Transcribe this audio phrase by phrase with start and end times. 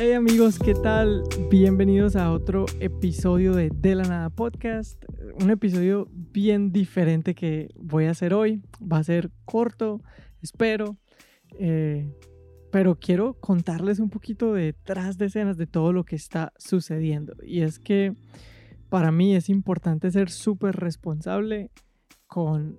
[0.00, 1.24] Hey amigos, ¿qué tal?
[1.50, 5.04] Bienvenidos a otro episodio de De la Nada Podcast.
[5.42, 8.62] Un episodio bien diferente que voy a hacer hoy.
[8.80, 10.00] Va a ser corto,
[10.40, 10.96] espero.
[11.58, 12.08] Eh,
[12.70, 17.34] pero quiero contarles un poquito detrás de escenas de todo lo que está sucediendo.
[17.42, 18.14] Y es que
[18.90, 21.72] para mí es importante ser súper responsable
[22.28, 22.78] con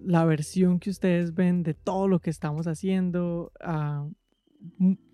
[0.00, 3.50] la versión que ustedes ven de todo lo que estamos haciendo.
[3.60, 4.06] Ah,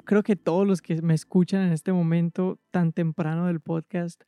[0.06, 4.22] creo que todos los que me escuchan en este momento tan temprano del podcast,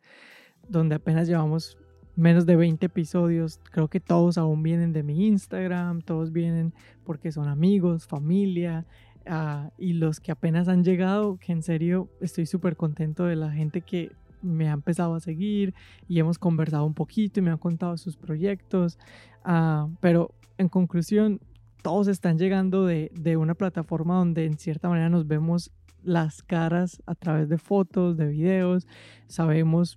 [0.69, 1.79] donde apenas llevamos
[2.17, 6.75] menos de 20 episodios, creo que todos aún vienen de mi Instagram, todos vienen
[7.05, 8.85] porque son amigos, familia,
[9.27, 13.53] uh, y los que apenas han llegado, que en serio estoy súper contento de la
[13.53, 14.11] gente que
[14.43, 15.75] me ha empezado a seguir
[16.09, 18.99] y hemos conversado un poquito y me han contado sus proyectos,
[19.47, 21.41] uh, pero en conclusión,
[21.83, 27.03] todos están llegando de, de, una plataforma donde en cierta manera nos vemos las caras
[27.07, 28.87] a través de fotos, de videos,
[29.27, 29.97] sabemos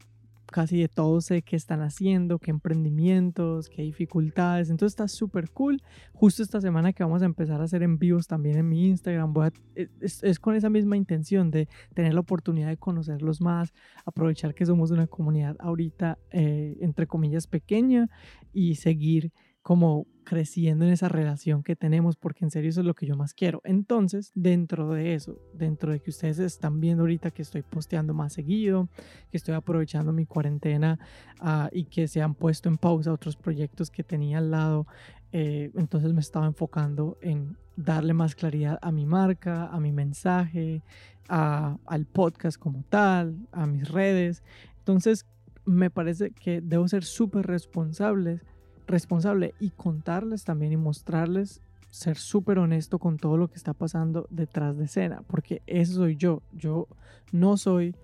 [0.51, 4.69] casi de todo sé qué están haciendo, qué emprendimientos, qué dificultades.
[4.69, 5.81] Entonces está súper cool.
[6.13, 9.33] Justo esta semana que vamos a empezar a hacer envíos también en mi Instagram,
[9.75, 13.73] e, es, es, con esa misma intención de tener la oportunidad de conocerlos más,
[14.05, 18.09] aprovechar que somos una comunidad ahorita, eh, entre comillas, pequeña
[18.53, 19.31] y seguir
[19.61, 23.15] como creciendo en esa relación que tenemos, porque en serio eso es lo que yo
[23.15, 23.61] más quiero.
[23.63, 28.33] Entonces, dentro de eso, dentro de que ustedes están viendo ahorita que estoy posteando más
[28.33, 28.89] seguido,
[29.29, 30.99] que estoy aprovechando mi cuarentena
[31.41, 34.87] uh, y que se han puesto en pausa otros proyectos que tenía al lado,
[35.31, 40.83] eh, entonces me estaba enfocando en darle más claridad a mi marca, a mi mensaje,
[41.27, 44.43] al podcast como tal, a mis redes.
[44.79, 45.25] Entonces,
[45.65, 48.41] me parece que debo ser súper responsables
[48.87, 54.27] responsable y contarles también y mostrarles, ser súper honesto con todo lo que está pasando
[54.29, 56.41] detrás de escena, porque eso soy yo.
[56.53, 56.87] Yo
[57.31, 57.95] no soy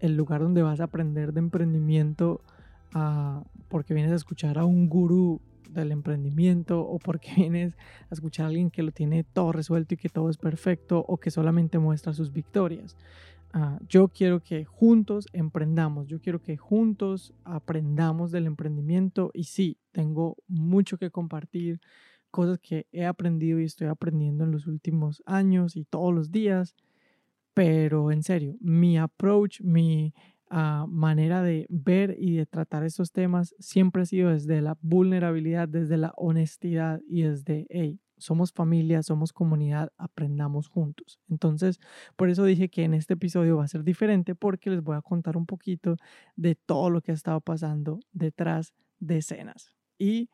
[0.00, 2.40] el lugar donde vas a aprender de emprendimiento
[2.94, 7.74] uh, porque vienes a escuchar a un gurú del emprendimiento o porque vienes
[8.10, 11.16] a escuchar a alguien que lo tiene todo resuelto y que todo es perfecto o
[11.18, 12.96] que solamente muestra sus victorias.
[13.52, 19.78] Ah, yo quiero que juntos emprendamos, yo quiero que juntos aprendamos del emprendimiento y sí,
[19.92, 21.80] tengo mucho que compartir,
[22.30, 26.74] cosas que he aprendido y estoy aprendiendo en los últimos años y todos los días,
[27.54, 30.12] pero en serio, mi approach, mi
[30.50, 35.68] uh, manera de ver y de tratar estos temas siempre ha sido desde la vulnerabilidad,
[35.68, 41.20] desde la honestidad y desde, hey, somos familia, somos comunidad, aprendamos juntos.
[41.28, 41.80] Entonces,
[42.16, 45.02] por eso dije que en este episodio va a ser diferente porque les voy a
[45.02, 45.96] contar un poquito
[46.36, 49.74] de todo lo que ha estado pasando detrás de escenas.
[49.98, 50.30] Y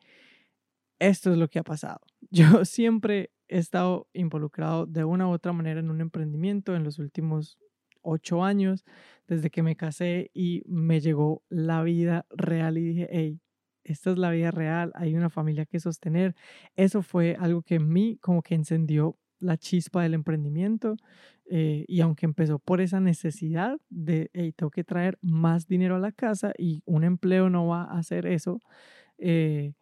[0.99, 1.99] esto es lo que ha pasado.
[2.31, 6.99] Yo siempre he estado involucrado de una u otra manera en un emprendimiento en los
[6.99, 7.57] últimos
[8.01, 8.83] ocho años,
[9.27, 13.39] desde que me casé y me llegó la vida real y dije, hey,
[13.83, 16.35] esta es la vida real, hay una familia que sostener.
[16.75, 20.95] Eso fue algo que en mí como que encendió la chispa del emprendimiento
[21.45, 25.99] eh, y aunque empezó por esa necesidad de, hey, tengo que traer más dinero a
[25.99, 28.59] la casa y un empleo no va a hacer eso,
[29.17, 29.73] eh,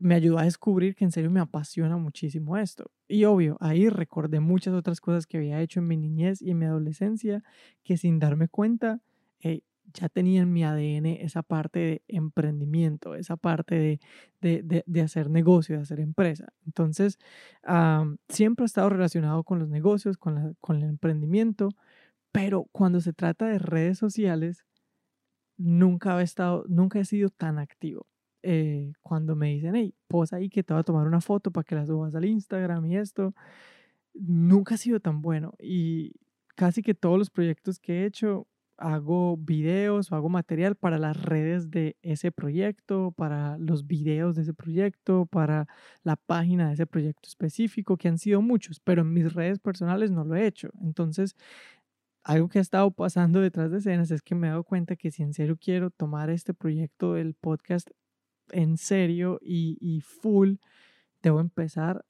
[0.00, 2.90] me ayudó a descubrir que en serio me apasiona muchísimo esto.
[3.08, 6.58] Y obvio, ahí recordé muchas otras cosas que había hecho en mi niñez y en
[6.58, 7.42] mi adolescencia
[7.84, 9.00] que sin darme cuenta,
[9.38, 13.74] hey, ya tenía en mi ADN esa parte de emprendimiento, esa parte
[14.40, 16.52] de, de, de, hacer negocio, de hacer empresa.
[16.66, 17.18] Entonces,
[18.28, 21.70] siempre he estado relacionado con los negocios, con, la, con el emprendimiento,
[22.32, 24.64] pero cuando se trata de redes sociales,
[25.56, 28.06] nunca he, estado, nunca he sido tan activo.
[28.42, 31.64] Eh, cuando me dicen, hey, posa ahí que te voy a tomar una foto para
[31.64, 33.34] que la subas al Instagram y esto,
[34.14, 35.54] nunca ha sido tan bueno.
[35.60, 36.14] Y
[36.56, 38.46] casi que todos los proyectos que he hecho
[38.82, 44.42] hago videos o hago material para las redes de ese proyecto, para los videos de
[44.42, 45.68] ese proyecto, para
[46.02, 50.10] la página de ese proyecto específico, que han sido muchos, pero en mis redes personales
[50.10, 50.70] no lo he hecho.
[50.80, 51.36] Entonces,
[52.24, 55.12] algo que ha estado pasando detrás de escenas es que me he dado cuenta que
[55.12, 57.88] si en serio quiero tomar este proyecto del podcast
[58.50, 60.56] en serio y, y full,
[61.22, 62.04] debo empezar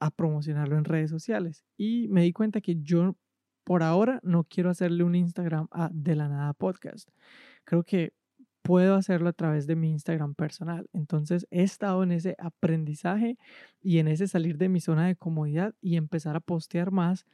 [0.00, 1.64] a promocionarlo en redes sociales.
[1.76, 3.16] Y me di cuenta que yo
[3.68, 7.10] por ahora no quiero hacerle un Instagram a De la Nada Podcast.
[7.64, 8.14] Creo que
[8.62, 10.88] puedo hacerlo a través de mi Instagram personal.
[10.94, 13.36] Entonces he estado en ese aprendizaje
[13.82, 17.26] y en ese salir de mi zona de comodidad y empezar a postear más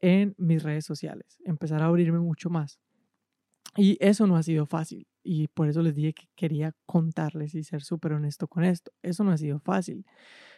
[0.00, 2.78] en mis redes sociales, empezar a abrirme mucho más.
[3.74, 7.64] Y eso no ha sido fácil y por eso les dije que quería contarles y
[7.64, 8.92] ser súper honesto con esto.
[9.00, 10.04] Eso no ha sido fácil.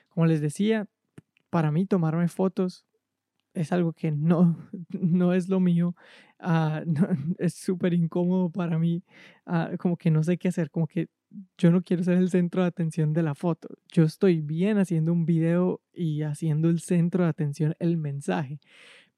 [0.09, 0.88] Como les decía,
[1.50, 2.85] para mí tomarme fotos
[3.55, 4.56] es algo que no,
[4.91, 5.94] no es lo mío,
[6.38, 6.82] ah,
[7.38, 9.02] es súper incómodo para mí,
[9.47, 11.08] ah, como que no sé qué hacer, como que
[11.58, 13.69] yo no quiero ser el centro de atención de la foto.
[13.93, 18.58] Yo estoy bien haciendo un video y haciendo el centro de atención el mensaje,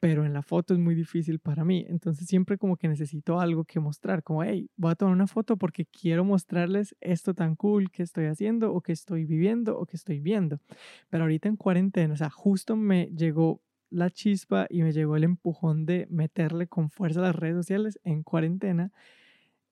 [0.00, 1.86] pero en la foto es muy difícil para mí.
[1.88, 5.56] Entonces siempre como que necesito algo que mostrar, como, hey, voy a tomar una foto
[5.56, 9.96] porque quiero mostrarles esto tan cool que estoy haciendo o que estoy viviendo o que
[9.96, 10.60] estoy viendo.
[11.08, 13.62] Pero ahorita en cuarentena, o sea, justo me llegó
[13.92, 18.22] la chispa y me llegó el empujón de meterle con fuerza las redes sociales en
[18.22, 18.92] cuarentena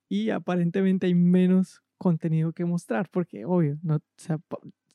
[0.09, 4.01] y aparentemente hay menos contenido que mostrar porque obvio, no,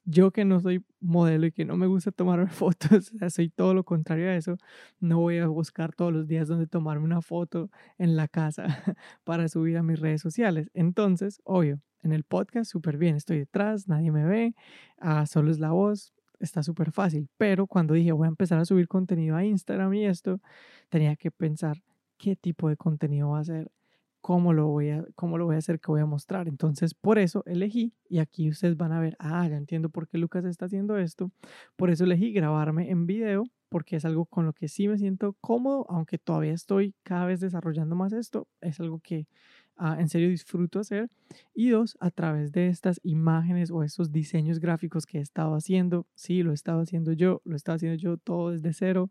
[0.06, 3.83] yo que no soy modelo y que no me gusta tomarme fotos, soy todo lo
[3.83, 4.57] contrario a eso,
[5.00, 8.66] no voy a buscar todos los días donde tomarme una foto en la casa
[9.24, 10.69] para subir a mis redes sociales.
[10.74, 14.56] Entonces, obvio, en el podcast súper bien, estoy detrás, nadie me ve,
[15.00, 17.30] ah, solo es la voz, está súper fácil.
[17.38, 20.40] Pero cuando dije voy a empezar a subir contenido a Instagram y esto,
[20.90, 21.82] tenía que pensar
[22.18, 23.72] qué tipo de contenido va a ser,
[24.22, 26.48] cómo lo voy a, cómo lo voy a hacer, qué voy a mostrar.
[26.48, 30.18] Entonces, por eso elegí, y aquí ustedes van a ver, ah, ya entiendo por qué
[30.18, 31.32] Lucas está haciendo esto.
[31.76, 35.36] Por eso elegí grabarme en video, porque es algo con lo que sí me siento
[35.42, 38.48] cómodo, aunque todavía estoy cada vez desarrollando más esto.
[38.62, 39.28] Es algo que
[39.77, 41.10] En serio disfruto hacer.
[41.54, 46.07] Y dos, a través de estas imágenes o estos diseños gráficos que he estado haciendo.
[46.16, 49.10] Sí, lo he estado haciendo yo, lo he estado haciendo yo todo desde cero,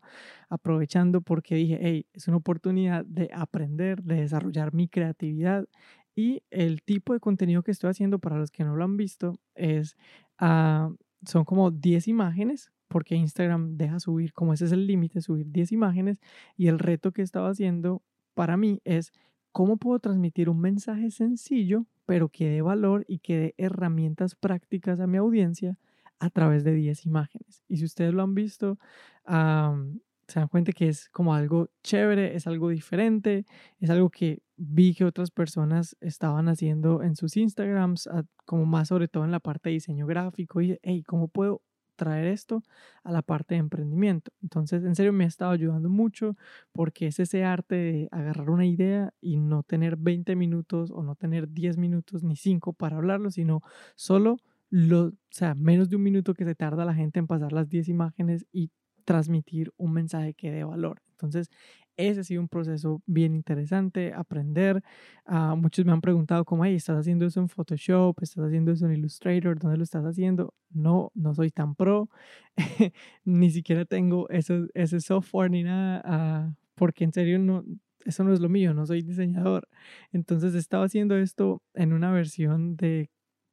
[0.49, 5.67] aprovechando porque dije, hey, es una oportunidad de aprender, de desarrollar mi creatividad.
[6.15, 9.39] Y el tipo de contenido que estoy haciendo, para los que no lo han visto,
[9.53, 9.95] es,
[10.39, 10.89] ah,
[11.25, 15.71] son como 10 imágenes porque Instagram deja subir, como ese es el límite, subir 10
[15.73, 16.19] imágenes.
[16.55, 18.03] Y el reto que estaba haciendo
[18.33, 19.11] para mí es
[19.55, 24.99] ¿Cómo puedo transmitir un mensaje sencillo, pero que dé valor y que dé herramientas prácticas
[24.99, 25.79] a mi audiencia
[26.19, 27.63] a través de 10 imágenes?
[27.69, 28.77] Y si ustedes lo han visto,
[29.25, 33.45] se dan cuenta que es como algo chévere, es algo diferente,
[33.79, 38.09] es algo que vi que otras personas estaban haciendo en sus Instagrams,
[38.43, 40.59] como más sobre todo en la parte de diseño gráfico.
[40.59, 41.61] Y, ¿cómo puedo
[41.95, 42.63] traer esto
[43.03, 44.31] a la parte de emprendimiento.
[44.41, 46.35] Entonces, en serio, me ha estado ayudando mucho
[46.71, 51.15] porque es ese arte de agarrar una idea y no tener 20 minutos o no
[51.15, 53.61] tener 10 minutos ni 5 para hablarlo, sino
[53.95, 54.37] solo
[54.69, 57.69] lo, o sea, menos de un minuto que se tarda la gente en pasar las
[57.69, 58.71] 10 imágenes y
[59.05, 61.01] transmitir un mensaje que dé valor.
[61.11, 61.49] Entonces,
[61.97, 64.83] ese ha sido un proceso bien interesante, aprender.
[65.27, 68.21] Uh, muchos me han preguntado como, hey, ¿estás haciendo eso en Photoshop?
[68.21, 69.57] ¿Estás haciendo eso en Illustrator?
[69.59, 70.53] ¿Dónde lo estás haciendo?
[70.69, 72.09] No, no soy tan pro.
[73.25, 77.63] ni siquiera tengo ese, ese software ni nada, uh, porque en serio no,
[78.05, 79.67] eso no es lo mío, no soy diseñador.
[80.11, 83.09] Entonces estaba haciendo esto en una versión de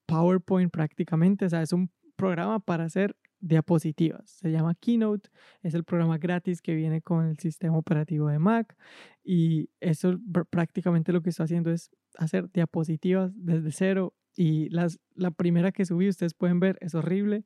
[0.07, 4.31] PowerPoint prácticamente, o sea, es un programa para hacer diapositivas.
[4.31, 5.29] Se llama Keynote,
[5.63, 8.75] es el programa gratis que viene con el sistema operativo de Mac
[9.23, 10.19] y eso
[10.49, 15.85] prácticamente lo que está haciendo es hacer diapositivas desde cero y las, la primera que
[15.85, 17.45] subí, ustedes pueden ver, es horrible.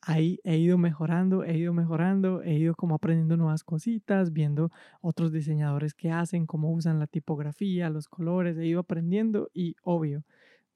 [0.00, 4.70] Ahí he ido mejorando, he ido mejorando, he ido como aprendiendo nuevas cositas, viendo
[5.00, 10.24] otros diseñadores que hacen, cómo usan la tipografía, los colores, he ido aprendiendo y obvio,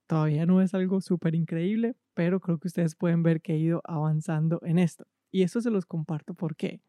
[0.09, 3.83] Todavía no es algo súper increíble, pero creo que ustedes pueden ver que he ido
[3.85, 5.07] avanzando en esto.
[5.31, 6.81] Y esto se los comparto ¿por qué?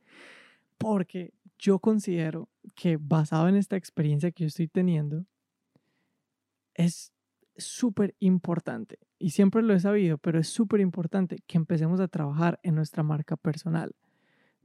[0.77, 5.25] Porque yo considero que basado en esta experiencia que yo estoy teniendo,
[6.74, 7.12] es
[7.58, 12.58] súper importante, y siempre lo he sabido, pero es súper importante que empecemos a trabajar
[12.63, 13.94] en nuestra marca personal.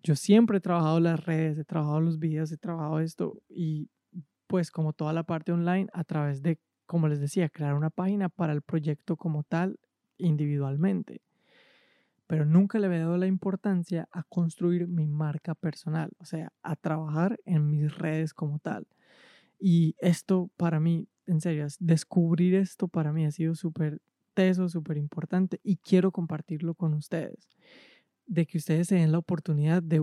[0.05, 3.90] Yo siempre he trabajado las redes, he trabajado los videos, he trabajado esto y
[4.47, 8.29] pues como toda la parte online a través de como les decía, crear una página
[8.29, 9.79] para el proyecto como tal
[10.19, 11.23] individualmente.
[12.26, 17.38] Pero nunca le dado la importancia a construir mi marca personal, o sea, a trabajar
[17.45, 18.87] en mis redes como tal.
[19.59, 24.00] Y esto para mí, en serio, descubrir esto para mí ha sido súper
[24.35, 27.49] teso, súper importante y quiero compartirlo con ustedes.
[28.26, 30.03] De que ustedes se den la oportunidad de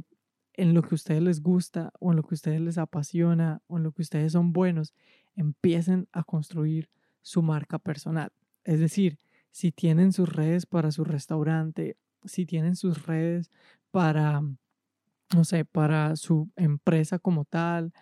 [0.53, 3.61] en lo que a ustedes les gusta o en lo que a ustedes les apasiona
[3.67, 4.93] o en lo que ustedes son buenos,
[5.35, 6.89] empiecen a construir
[7.21, 8.31] su marca personal.
[8.63, 9.17] Es decir,
[9.51, 13.51] si tienen sus redes para su restaurante, si tienen sus redes
[13.91, 17.93] para, no sé, para su empresa como tal,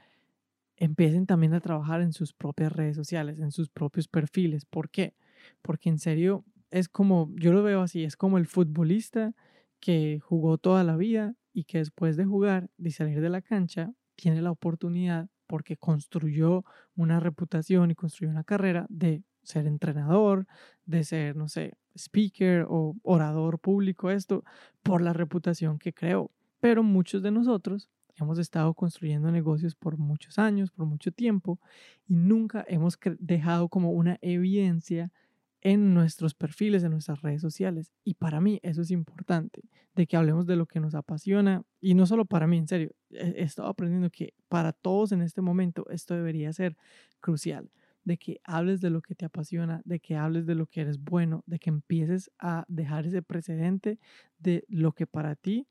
[0.78, 4.66] empiecen también a trabajar en sus propias redes sociales, en sus propios perfiles.
[4.66, 5.16] ¿Por qué?
[5.62, 9.34] Porque en serio es como, yo lo veo así, es como el futbolista
[9.80, 13.94] que jugó toda la vida y que después de jugar, y salir de la cancha,
[14.16, 16.64] tiene la oportunidad, porque construyó
[16.96, 20.46] una reputación y construyó una carrera de ser entrenador,
[20.86, 24.44] de ser, no sé, speaker o orador público, esto,
[24.84, 26.30] por la reputación que creó.
[26.60, 31.60] Pero muchos de nosotros hemos estado construyendo negocios por muchos años, por mucho tiempo,
[32.08, 35.12] y nunca hemos dejado como una evidencia
[35.62, 37.92] en nuestros perfiles, en nuestras redes sociales.
[38.04, 39.62] Y para mí eso es importante,
[39.96, 41.64] de que hablemos de lo que nos apasiona.
[41.82, 45.42] Y no solo para mí, en serio, he estado aprendiendo que para todos en este
[45.42, 46.78] momento esto debería ser
[47.20, 47.72] crucial,
[48.04, 51.00] de que hables de lo que te apasiona, de que hables de lo que eres
[51.00, 54.00] bueno, de que empieces a dejar ese precedente
[54.38, 55.68] de lo que para ti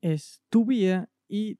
[0.00, 1.58] es tu vida y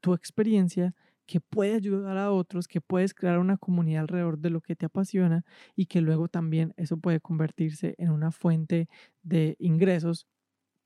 [0.00, 0.94] tu experiencia
[1.26, 4.86] que puede ayudar a otros, que puedes crear una comunidad alrededor de lo que te
[4.86, 5.44] apasiona
[5.76, 8.88] y que luego también eso puede convertirse en una fuente
[9.22, 10.26] de ingresos,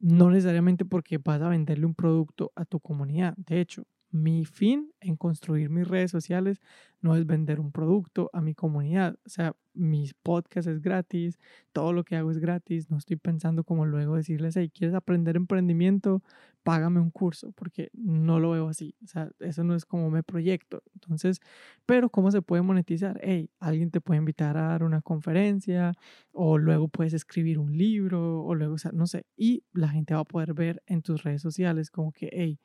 [0.00, 3.34] no necesariamente porque vas a venderle un producto a tu comunidad.
[3.36, 6.60] De hecho, mi fin en construir mis redes sociales
[7.00, 9.16] no es vender un producto a mi comunidad.
[9.24, 11.38] O sea, mis podcasts es gratis,
[11.72, 12.90] todo lo que hago es gratis.
[12.90, 16.22] No estoy pensando como luego decirles, hey, ¿quieres aprender emprendimiento?
[16.64, 18.96] Págame un curso, porque no lo veo así.
[19.04, 20.82] O sea, eso no es como me proyecto.
[20.94, 21.40] Entonces,
[21.86, 23.20] pero ¿cómo se puede monetizar?
[23.22, 25.92] Hey, alguien te puede invitar a dar una conferencia
[26.32, 29.26] o luego puedes escribir un libro o luego, o sea, no sé.
[29.36, 32.58] Y la gente va a poder ver en tus redes sociales como que, hey,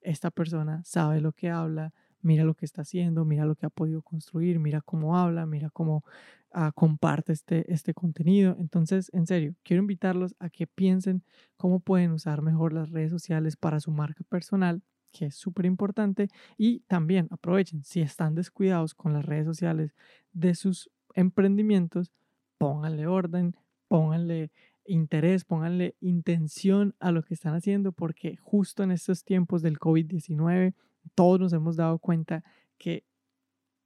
[0.00, 3.70] esta persona sabe lo que habla, mira lo que está haciendo, mira lo que ha
[3.70, 6.04] podido construir, mira cómo habla, mira cómo
[6.52, 8.56] ah, comparte este, este contenido.
[8.58, 11.22] Entonces, en serio, quiero invitarlos a que piensen
[11.56, 16.28] cómo pueden usar mejor las redes sociales para su marca personal, que es súper importante,
[16.58, 19.94] y también aprovechen, si están descuidados con las redes sociales
[20.32, 22.12] de sus emprendimientos,
[22.58, 23.56] pónganle orden,
[23.88, 24.50] pónganle
[24.88, 30.74] interés, pónganle intención a lo que están haciendo, porque justo en estos tiempos del COVID-19,
[31.14, 32.44] todos nos hemos dado cuenta
[32.78, 33.04] que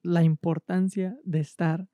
[0.02, 1.88] la importancia de estar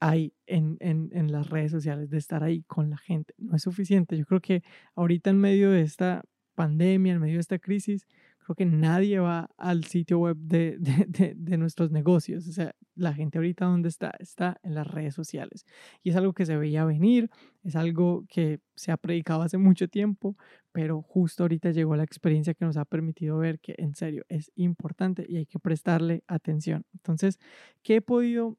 [0.00, 4.16] ahí en, en, las redes sociales, de estar ahí con la gente, no es suficiente.
[4.16, 4.62] Yo creo que
[4.94, 6.22] ahorita en medio de esta
[6.54, 8.06] pandemia, en medio de esta crisis,
[8.48, 12.48] creo que nadie va al sitio web de, de, de, nuestros negocios.
[12.48, 15.66] O sea, la gente ahorita donde está, está en las redes sociales.
[16.02, 17.28] Y es algo que se veía venir,
[17.62, 20.34] es algo que se ha predicado hace mucho tiempo,
[20.72, 24.50] pero justo ahorita llegó la experiencia que nos ha permitido ver que en serio es
[24.54, 26.86] importante y hay que prestarle atención.
[26.94, 27.38] Entonces,
[27.82, 28.56] ¿qué he podido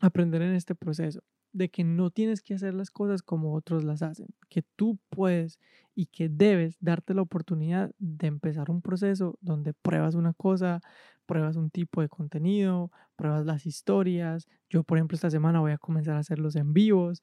[0.00, 1.24] aprender en este proceso?
[1.52, 5.58] De que no tienes que hacer las cosas como otros las hacen, que tú puedes
[5.94, 10.80] y que debes darte la oportunidad de empezar un proceso donde pruebas una cosa,
[11.26, 14.46] pruebas un tipo de contenido, pruebas las historias.
[14.70, 17.22] Yo, por ejemplo, esta semana voy a comenzar a hacer los en vivos,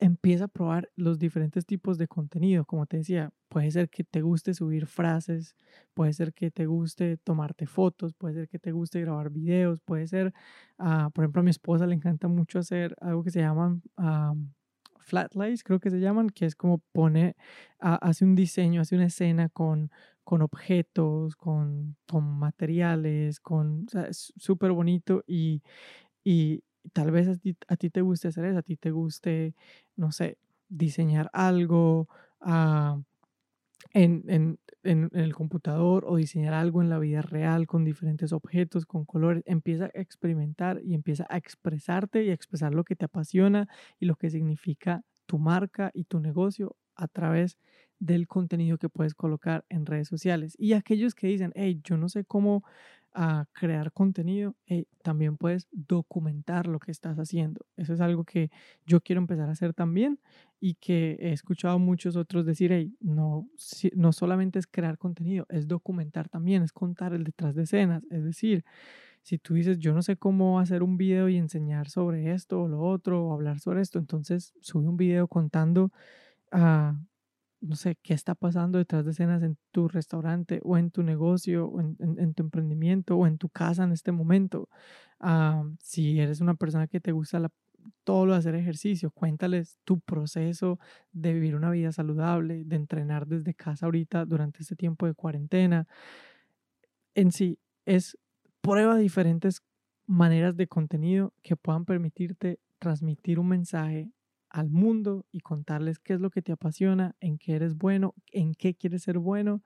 [0.00, 2.64] empieza a probar los diferentes tipos de contenido.
[2.64, 5.54] Como te decía, puede ser que te guste subir frases,
[5.94, 10.06] puede ser que te guste tomarte fotos, puede ser que te guste grabar videos, puede
[10.06, 10.32] ser,
[10.78, 14.52] uh, por ejemplo, a mi esposa le encanta mucho hacer algo que se llaman um,
[14.98, 17.36] flat lays, creo que se llaman, que es como pone,
[17.82, 19.90] uh, hace un diseño, hace una escena con,
[20.24, 25.62] con objetos, con, con materiales, con, o es súper bonito y,
[26.24, 29.54] y, tal vez a ti, a ti, te guste hacer eso, a ti te guste,
[29.96, 32.08] no sé, diseñar algo
[32.40, 33.02] uh,
[33.92, 38.86] en, en, en, el computador o diseñar algo en la vida real con diferentes objetos,
[38.86, 39.42] con colores.
[39.46, 43.68] Empieza a experimentar y empieza a expresarte y a expresar lo que te apasiona
[43.98, 47.58] y lo que significa tu marca y tu negocio a través
[48.00, 50.56] del contenido que puedes colocar en redes sociales.
[50.58, 52.64] Y aquellos que dicen, hey, yo no sé cómo
[53.12, 54.54] a crear contenido,
[55.02, 57.66] también puedes documentar lo que estás haciendo.
[57.76, 58.50] Eso es algo que
[58.86, 60.20] yo quiero empezar a hacer también
[60.60, 63.48] y que he escuchado muchos otros decir, hey, no,
[63.94, 68.04] no solamente es crear contenido, es documentar también, es contar el detrás de escenas.
[68.10, 68.64] Es decir,
[69.22, 72.68] si tú dices, yo no sé cómo hacer un video y enseñar sobre esto o
[72.68, 75.90] lo otro o hablar sobre esto, entonces sube un video contando
[76.52, 76.96] a
[77.60, 81.66] no sé, qué está pasando detrás de escenas en tu restaurante o en tu negocio
[81.66, 84.68] o en, tu emprendimiento o en tu casa en este momento.
[85.18, 87.50] Ah, si eres una persona que te gusta
[88.04, 90.78] todo lo de hacer ejercicio, cuéntales tu proceso
[91.12, 95.86] de vivir una vida saludable, de entrenar desde casa ahorita durante este tiempo de cuarentena.
[97.14, 98.16] En sí, es
[98.60, 99.62] prueba diferentes
[100.06, 104.10] maneras de contenido que puedan permitirte transmitir un mensaje
[104.50, 108.54] al mundo y contarles qué es lo que te apasiona, en qué eres bueno, en
[108.54, 109.62] qué quieres ser bueno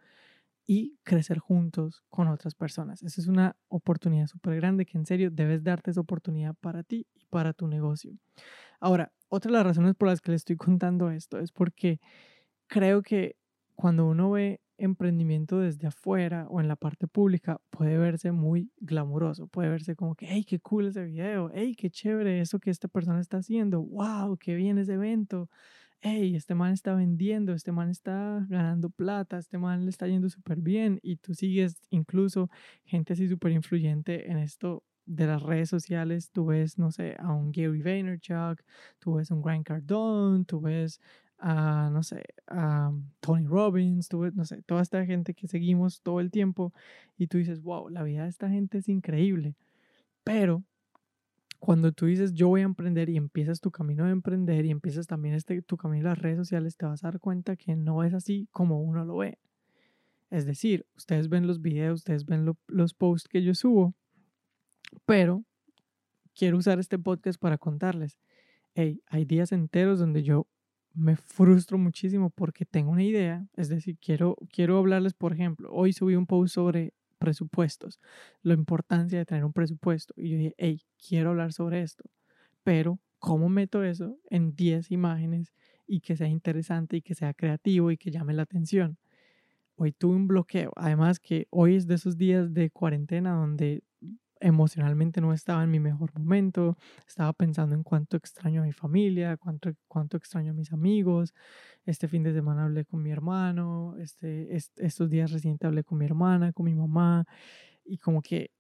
[0.67, 3.03] y crecer juntos con otras personas.
[3.03, 7.07] Esa es una oportunidad súper grande que en serio debes darte esa oportunidad para ti
[7.15, 8.17] y para tu negocio.
[8.81, 12.01] Ahora, otra de las razones por las que le estoy contando esto es porque
[12.67, 13.37] creo que
[13.75, 19.47] cuando uno ve emprendimiento desde afuera o en la parte pública puede verse muy glamuroso,
[19.47, 22.89] puede verse como que, hey, qué cool ese video, hey, qué chévere eso que esta
[22.89, 25.49] persona está haciendo, wow, qué bien ese evento,
[26.01, 30.29] hey, este man está vendiendo, este man está ganando plata, este man le está yendo
[30.29, 32.51] súper bien y tú sigues incluso
[32.85, 37.33] gente así súper influyente en esto de las redes sociales, tú ves, no sé, a
[37.33, 38.63] un Gary Vaynerchuk,
[38.99, 41.01] tú ves a un Grant Cardone, tú ves
[41.39, 46.21] a, no sé, a Tony Robbins, tú no sé, toda esta gente que seguimos todo
[46.21, 46.73] el tiempo
[47.17, 49.55] y tú dices, wow, la vida de esta gente es increíble.
[50.25, 50.65] Pero
[51.59, 55.07] cuando tú dices yo voy a emprender y empiezas tu camino de emprender y empiezas
[55.07, 58.05] también este, tu camino en las redes sociales, te vas a dar cuenta que no
[58.05, 59.39] es así como uno lo ve.
[60.31, 63.95] Es decir, ustedes ven los videos, ustedes ven los posts que yo subo
[65.07, 65.45] pero
[66.35, 68.19] quiero usar este podcast para contarles,
[68.75, 70.47] hey, hay días enteros donde yo
[70.95, 75.93] me frustro muchísimo porque tengo una idea, es decir, quiero, quiero hablarles, por ejemplo, hoy
[75.93, 78.01] subí un post sobre presupuestos,
[78.43, 82.05] la importancia de tener un presupuesto, y yo dije, hey, quiero hablar sobre esto,
[82.63, 85.53] pero ¿cómo meto eso en 10 imágenes
[85.87, 88.99] y que sea interesante y que sea creativo y que llame la atención?
[89.77, 93.83] Hoy tuve un bloqueo, además que hoy es de esos días de cuarentena donde
[94.45, 99.39] emocionalmente no estaba en mi mejor momento, estaba pensando en cuánto extraño a mi familia,
[99.39, 101.33] cuánto, cuánto extraño a mis amigos.
[101.87, 106.05] Este fin de semana hablé con mi hermano, este, estos días recientes hablé con mi
[106.05, 107.25] hermana, con mi mamá,
[107.85, 108.51] y como que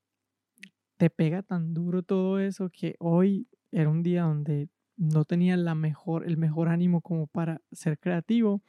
[0.96, 5.74] te pega tan duro todo eso que hoy era un día donde no tenía la
[5.74, 8.62] mejor, el mejor ánimo como para ser creativo,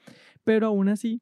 [0.43, 1.21] pero aún así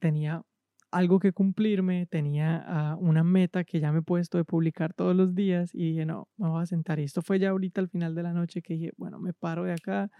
[0.00, 0.42] tenía
[0.90, 5.14] algo que cumplirme, tenía ah, una meta que ya me he puesto de publicar todos
[5.14, 6.98] los días y dije, no, me voy a sentar.
[6.98, 9.64] Y esto fue ya ahorita al final de la noche que dije, bueno, me paro
[9.64, 10.10] de acá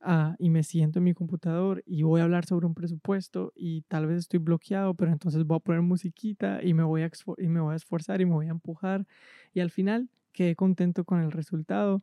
[0.00, 3.82] ah, y me siento en mi computador y voy a hablar sobre un presupuesto y
[3.82, 7.48] tal vez estoy bloqueado, pero entonces voy a poner musiquita y me voy a, y
[7.48, 9.06] me voy a esforzar y me voy a empujar.
[9.52, 12.02] Y al final quedé contento con el resultado,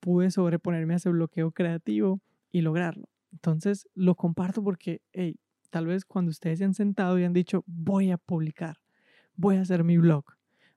[0.00, 2.20] pude sobreponerme a ese bloqueo creativo
[2.52, 3.08] y lograrlo.
[3.32, 5.36] Entonces lo comparto porque, hey,
[5.70, 8.76] Tal vez cuando ustedes se han sentado y han dicho, voy a publicar,
[9.36, 10.24] voy a hacer mi blog,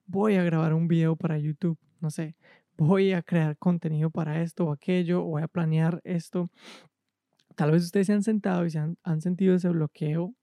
[0.06, 2.36] voy a grabar un video para YouTube, no sé,
[2.76, 6.50] voy a crear contenido para esto o aquello, voy a planear esto.
[7.56, 10.34] Tal vez ustedes se han sentado y se han, sentido ese bloqueo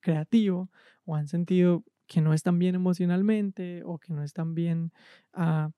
[0.00, 0.70] creativo
[1.04, 4.92] o han sentido que no están bien emocionalmente o que no están bien
[5.36, 5.70] uh,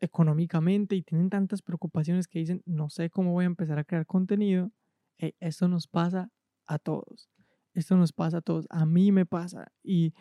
[0.00, 4.06] económicamente y tienen tantas preocupaciones que dicen, no sé cómo voy a empezar a crear
[4.06, 4.70] contenido.
[5.18, 6.30] eso nos pasa
[6.66, 7.33] a todos.
[7.74, 10.14] Esto nos pasa a todos, a mí me pasa y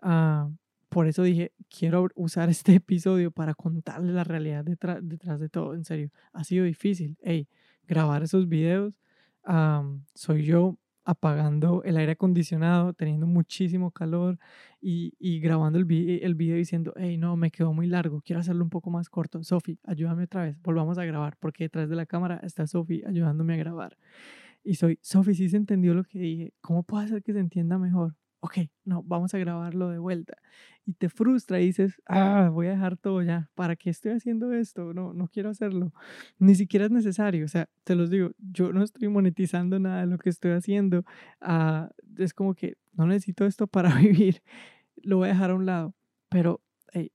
[0.00, 0.50] ah,
[0.88, 5.74] por eso dije, quiero usar este episodio para contarles la realidad detrás, detrás de todo,
[5.74, 7.48] en serio, ha sido difícil, hey,
[7.86, 8.94] grabar esos videos,
[10.14, 14.38] soy yo apagando el aire acondicionado, teniendo muchísimo calor
[14.80, 15.90] y, y grabando el,
[16.22, 19.42] el video diciendo, hey, no, me quedó muy largo, quiero hacerlo un poco más corto.
[19.42, 23.54] Sofi, ayúdame otra vez, volvamos a grabar, porque detrás de la cámara está Sofi ayudándome
[23.54, 23.96] a grabar
[24.70, 27.76] y soy, Sofi, sí se entendió lo que dije, ¿cómo puedo hacer que se entienda
[27.76, 28.14] mejor?
[28.38, 30.36] Ok, no, vamos a grabarlo de vuelta.
[30.86, 34.52] Y te frustra y dices, ah, voy a dejar todo ya, ¿para qué estoy haciendo
[34.52, 34.94] esto?
[34.94, 35.92] No, no quiero hacerlo.
[36.38, 40.06] Ni siquiera es necesario, o sea, te los digo, yo no estoy monetizando nada de
[40.06, 41.04] lo que estoy haciendo.
[41.40, 44.40] Ah, es como que no necesito esto para vivir,
[45.02, 45.96] lo voy a dejar a un lado.
[46.28, 47.10] Pero hey,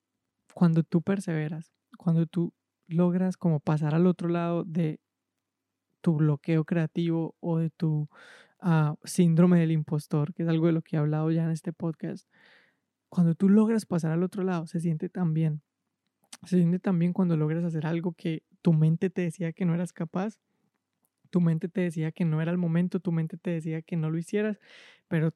[0.53, 2.53] cuando tú perseveras, cuando tú
[2.87, 4.99] logras como pasar al otro lado de
[6.05, 8.07] tu bloqueo creativo o de tu
[8.59, 11.73] ah, síndrome del impostor, que es algo de lo que he hablado ya en este
[11.73, 12.29] podcast,
[13.09, 15.63] cuando tú logras pasar al otro lado, se siente tan bien.
[16.43, 19.73] Se siente tan bien cuando logras hacer algo que tu mente te decía que no
[19.73, 20.37] eras capaz,
[21.31, 24.11] tu mente te decía que no era el momento, tu mente te decía que no
[24.11, 24.59] lo hicieras,
[25.07, 25.33] pero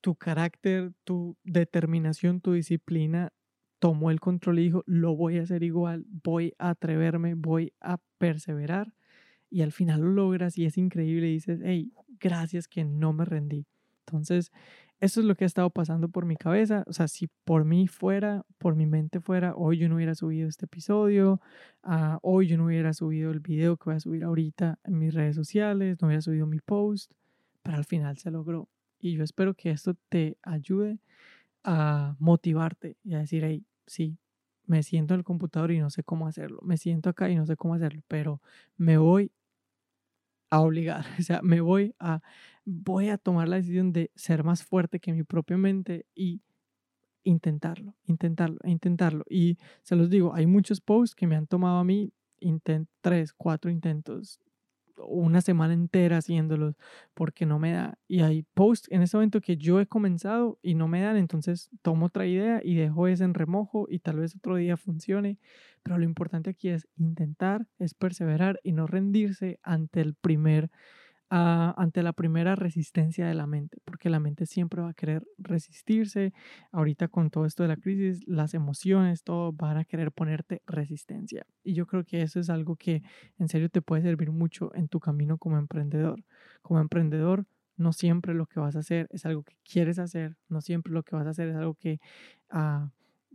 [0.00, 3.32] tu carácter, tu determinación, tu disciplina
[3.80, 7.98] tomó el control y dijo, lo voy a hacer igual, voy a atreverme, voy a
[8.18, 8.94] perseverar
[9.50, 13.24] y al final lo logras y es increíble y dices, hey, gracias que no me
[13.24, 13.66] rendí.
[14.06, 14.50] Entonces,
[15.00, 16.84] eso es lo que ha estado pasando por mi cabeza.
[16.86, 20.48] O sea, si por mí fuera, por mi mente fuera, hoy yo no hubiera subido
[20.48, 21.40] este episodio,
[21.84, 25.14] uh, hoy yo no hubiera subido el video que voy a subir ahorita en mis
[25.14, 27.12] redes sociales, no hubiera subido mi post,
[27.62, 28.68] pero al final se logró.
[28.98, 30.98] Y yo espero que esto te ayude
[31.64, 34.18] a motivarte y a decir, hey, sí,
[34.66, 37.46] me siento en el computador y no sé cómo hacerlo, me siento acá y no
[37.46, 38.40] sé cómo hacerlo, pero
[38.76, 39.32] me voy
[40.50, 42.22] a obligar, o sea, me voy a,
[42.64, 46.42] voy a tomar la decisión de ser más fuerte que mi propia mente y
[47.24, 49.24] intentarlo, intentarlo, intentarlo.
[49.28, 53.32] Y se los digo, hay muchos posts que me han tomado a mí intent, tres,
[53.34, 54.40] cuatro intentos,
[55.06, 56.76] una semana entera haciéndolos
[57.14, 57.98] porque no me da.
[58.08, 61.70] Y hay posts en ese momento que yo he comenzado y no me dan, entonces
[61.82, 65.38] tomo otra idea y dejo ese en remojo y tal vez otro día funcione.
[65.82, 70.70] Pero lo importante aquí es intentar, es perseverar y no rendirse ante el primer
[71.30, 76.32] ante la primera resistencia de la mente, porque la mente siempre va a querer resistirse.
[76.72, 81.46] Ahorita con todo esto de la crisis, las emociones, todo van a querer ponerte resistencia.
[81.62, 83.02] Y yo creo que eso es algo que
[83.38, 86.24] en serio te puede servir mucho en tu camino como emprendedor.
[86.62, 90.60] Como emprendedor, no siempre lo que vas a hacer es algo que quieres hacer, no
[90.60, 92.00] siempre lo que vas a hacer es algo que,
[92.52, 92.88] uh,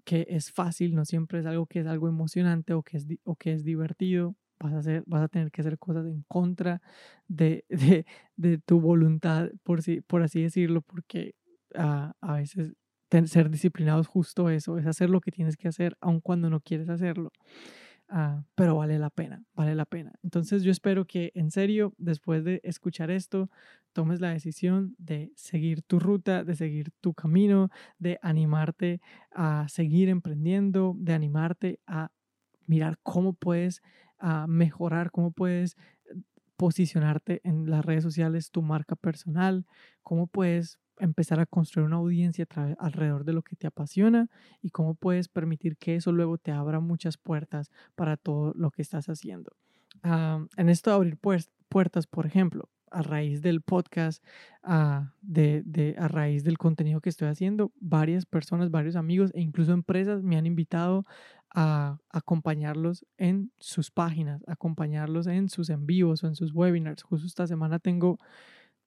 [0.03, 3.35] que es fácil, no siempre es algo que es algo emocionante o que es, o
[3.35, 6.81] que es divertido vas a, hacer, vas a tener que hacer cosas en contra
[7.27, 11.35] de, de, de tu voluntad, por, si, por así decirlo, porque
[11.75, 12.73] uh, a veces
[13.25, 16.59] ser disciplinado es justo eso, es hacer lo que tienes que hacer, aun cuando no
[16.59, 17.31] quieres hacerlo.
[18.07, 20.13] Uh, pero vale la pena, vale la pena.
[20.21, 23.49] Entonces yo espero que en serio, después de escuchar esto,
[23.93, 30.09] tomes la decisión de seguir tu ruta, de seguir tu camino, de animarte a seguir
[30.09, 32.11] emprendiendo, de animarte a
[32.67, 33.81] mirar cómo puedes
[34.19, 35.75] a mejorar, cómo puedes
[36.05, 36.15] eh,
[36.57, 39.65] posicionarte en las redes sociales, tu marca personal,
[40.03, 42.47] cómo puedes empezar a construir una audiencia
[42.79, 44.29] alrededor de lo que te apasiona
[44.61, 48.81] y cómo puedes permitir que eso luego te abra muchas puertas para todo lo que
[48.81, 49.51] estás haciendo.
[50.03, 51.17] en esto de abrir
[51.67, 54.23] puertas, por ejemplo, a raíz del podcast,
[54.63, 59.41] a, de, de, a raíz del contenido que estoy haciendo, varias personas, varios amigos e
[59.41, 61.05] incluso empresas me han invitado
[61.55, 67.01] a acompañarlos en sus páginas, acompañarlos en sus en vivos o en sus webinars.
[67.03, 68.19] Justo esta semana tengo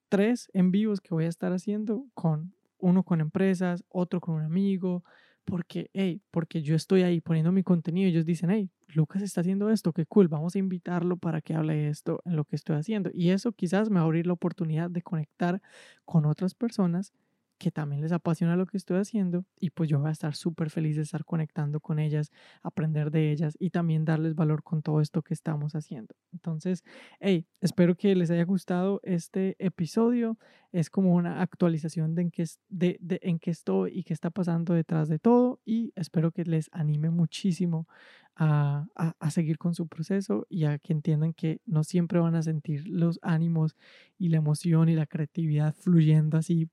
[0.07, 4.43] tres en vivos que voy a estar haciendo con uno con empresas, otro con un
[4.43, 5.03] amigo,
[5.45, 9.41] porque, hey, porque yo estoy ahí poniendo mi contenido y ellos dicen, hey, Lucas está
[9.41, 12.75] haciendo esto, qué cool, vamos a invitarlo para que hable esto en lo que estoy
[12.75, 13.09] haciendo.
[13.13, 15.59] Y eso quizás me va a abrir la oportunidad de conectar
[16.05, 17.13] con otras personas
[17.59, 20.69] que también les apasiona lo que estoy haciendo y pues yo voy a estar súper
[20.69, 22.31] feliz de estar conectando con ellas,
[22.63, 26.15] aprender de ellas y también darles valor con todo esto que estamos haciendo.
[26.31, 26.83] Entonces,
[27.19, 30.37] hey, espero que les haya gustado este episodio.
[30.71, 34.73] Es como una actualización de en qué, de, en qué estoy y qué está pasando
[34.73, 37.87] detrás de todo y espero que les anime muchísimo
[38.35, 42.35] a, a, a, seguir con su proceso y a que entiendan que no siempre van
[42.35, 43.75] a sentir los ánimos
[44.17, 46.69] y la emoción y la creatividad fluyendo así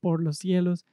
[0.00, 0.86] por los cielos,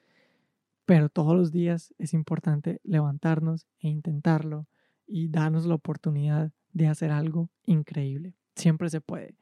[0.85, 4.67] pero todos los días es importante levantarnos e intentarlo
[5.07, 8.35] y darnos la oportunidad de hacer algo increíble.
[8.55, 9.35] Siempre se puede.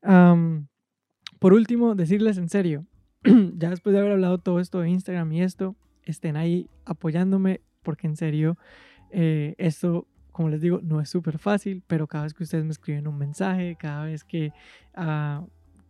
[0.00, 2.86] por último, decirles en serio,
[3.56, 8.06] ya después de haber hablado todo esto de Instagram y esto, estén ahí apoyándome porque
[8.06, 8.58] en serio,
[9.10, 12.72] eh, esto, como les digo, no es súper fácil, pero cada vez que ustedes me
[12.72, 14.52] escriben un mensaje, cada vez que
[14.96, 15.46] uh,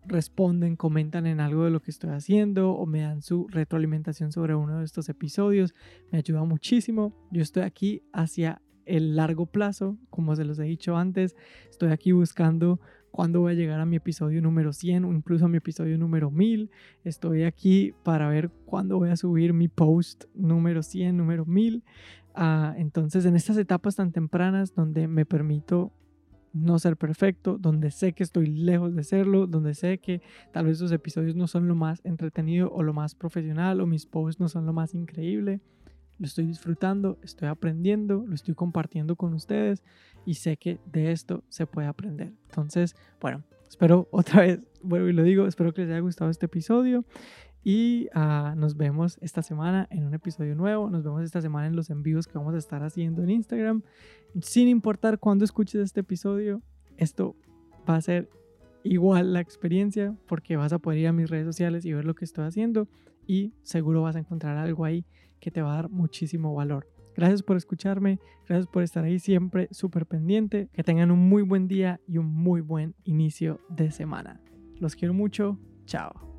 [0.07, 4.55] responden, comentan en algo de lo que estoy haciendo o me dan su retroalimentación sobre
[4.55, 5.75] uno de estos episodios.
[6.11, 7.15] Me ayuda muchísimo.
[7.31, 11.35] Yo estoy aquí hacia el largo plazo, como se los he dicho antes.
[11.71, 15.49] Estoy aquí buscando cuándo voy a llegar a mi episodio número 100 o incluso a
[15.49, 16.71] mi episodio número 1000.
[17.05, 21.83] Estoy aquí para ver cuándo voy a subir mi post número 100, número 1000.
[22.35, 25.93] Ah, entonces, en estas etapas tan tempranas donde me permito
[26.55, 30.77] no ser perfecto, donde sé que estoy lejos de serlo, donde sé que tal vez
[30.77, 34.49] esos episodios no son lo más entretenido o lo más profesional o mis posts no
[34.49, 35.61] son lo más increíble.
[36.19, 39.83] Lo estoy disfrutando, estoy aprendiendo, lo estoy compartiendo con ustedes
[40.25, 42.33] y sé que de esto se puede aprender.
[42.45, 46.47] Entonces, bueno, espero otra vez, vuelvo y lo digo, espero que les haya gustado este
[46.47, 47.05] episodio
[47.65, 50.91] y uh, nos vemos esta semana en un episodio nuevo.
[50.91, 53.83] Nos vemos esta semana en los envíos que vamos a estar haciendo en Instagram.
[54.43, 56.61] Sin importar cuándo escuches este episodio,
[56.99, 57.35] esto
[57.89, 58.29] va a ser
[58.83, 62.15] igual la experiencia porque vas a poder ir a mis redes sociales y ver lo
[62.15, 62.87] que estoy haciendo
[63.27, 65.07] y seguro vas a encontrar algo ahí
[65.41, 66.87] que te va a dar muchísimo valor.
[67.17, 70.69] Gracias por escucharme, gracias por estar ahí siempre súper pendiente.
[70.73, 74.41] Que tengan un muy buen día y un muy buen inicio de semana.
[74.81, 75.59] Los quiero mucho.
[75.87, 76.34] Chao.